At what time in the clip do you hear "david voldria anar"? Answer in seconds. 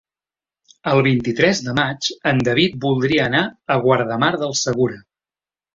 2.49-3.47